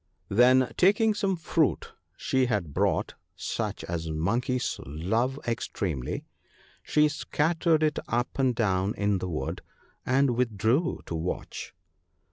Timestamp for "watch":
11.23-11.73